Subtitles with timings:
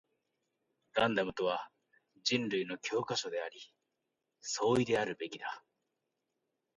[0.93, 1.69] ガンダムとは
[2.23, 3.59] 人類の教科書であり、
[4.39, 5.63] 総意であるべきだ